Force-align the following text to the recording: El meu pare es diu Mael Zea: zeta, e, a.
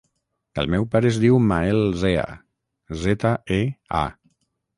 El 0.61 0.69
meu 0.75 0.87
pare 0.95 1.07
es 1.09 1.19
diu 1.23 1.37
Mael 1.51 1.81
Zea: 2.05 2.25
zeta, 3.03 3.35
e, 3.61 3.61
a. 4.03 4.05